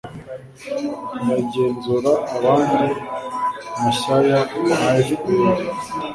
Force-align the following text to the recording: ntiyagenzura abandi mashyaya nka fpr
ntiyagenzura 1.21 2.11
abandi 2.35 2.85
mashyaya 3.81 4.39
nka 4.71 4.79
fpr 5.05 5.57